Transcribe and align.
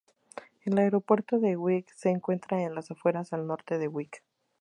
El 0.63 0.79
aeropuerto 0.79 1.37
de 1.39 1.55
Wick 1.57 1.87
se 1.93 2.09
encuentra 2.09 2.63
en 2.63 2.73
las 2.73 2.89
afueras 2.89 3.33
al 3.33 3.45
norte 3.45 3.77
de 3.77 3.87
Wick. 3.87 4.23